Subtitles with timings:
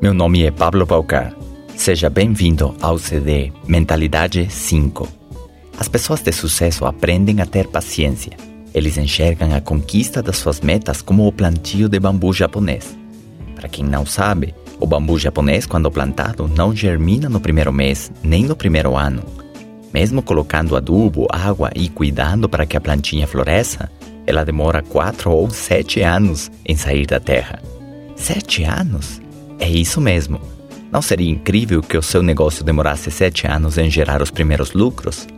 [0.00, 1.36] Meu nome é Pablo Paucar.
[1.76, 5.06] Seja bem-vindo ao CD Mentalidade 5.
[5.78, 8.32] As pessoas de sucesso aprendem a ter paciência.
[8.72, 12.96] Eles enxergam a conquista das suas metas como o plantio de bambu japonês.
[13.54, 18.46] Para quem não sabe, o bambu japonês, quando plantado, não germina no primeiro mês, nem
[18.46, 19.22] no primeiro ano.
[19.92, 23.90] Mesmo colocando adubo, água e cuidando para que a plantinha floresça,
[24.26, 27.60] ela demora quatro ou sete anos em sair da terra.
[28.16, 29.20] Sete anos?
[29.60, 30.40] É isso mesmo.
[30.90, 35.28] Não seria incrível que o seu negócio demorasse sete anos em gerar os primeiros lucros?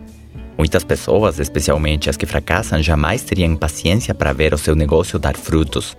[0.56, 5.36] Muitas pessoas, especialmente as que fracassam, jamais teriam paciência para ver o seu negócio dar
[5.36, 5.96] frutos.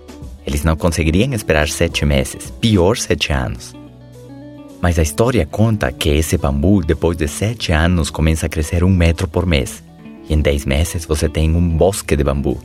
[0.47, 3.75] Eles não conseguiriam esperar sete meses, pior sete anos.
[4.81, 8.89] Mas a história conta que esse bambu, depois de sete anos, começa a crescer um
[8.89, 9.83] metro por mês.
[10.29, 12.57] E em dez meses você tem um bosque de bambu.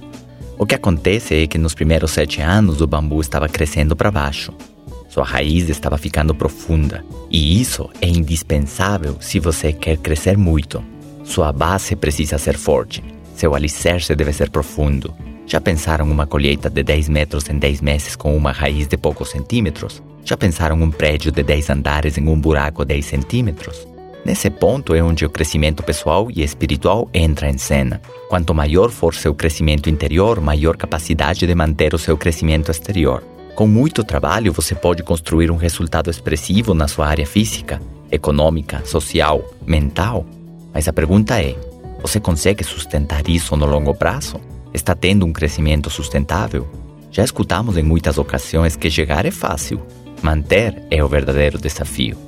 [0.56, 4.53] O que acontece é que nos primeiros sete anos o bambu estava crescendo para baixo.
[5.09, 10.84] Sua raiz estava ficando profunda, e isso é indispensável se você quer crescer muito.
[11.25, 13.03] Sua base precisa ser forte,
[13.34, 15.15] seu alicerce deve ser profundo.
[15.47, 19.31] Já pensaram uma colheita de 10 metros em 10 meses com uma raiz de poucos
[19.31, 20.03] centímetros?
[20.25, 23.89] Já pensaram um prédio de 10 andares em um buraco de 10 centímetros?
[24.27, 28.03] Nesse ponto é onde o crescimento pessoal e espiritual entra em cena.
[28.28, 33.22] Quanto maior for seu crescimento interior, maior capacidade de manter o seu crescimento exterior.
[33.59, 39.53] Com muito trabalho, você pode construir um resultado expressivo na sua área física, econômica, social,
[39.67, 40.25] mental.
[40.73, 41.56] Mas a pergunta é:
[42.00, 44.41] você consegue sustentar isso no longo prazo?
[44.73, 46.69] Está tendo um crescimento sustentável?
[47.11, 49.83] Já escutamos em muitas ocasiões que chegar é fácil,
[50.22, 52.28] manter é o verdadeiro desafio.